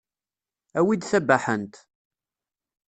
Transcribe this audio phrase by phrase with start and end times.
[0.79, 1.75] Awi-d tabaḥant.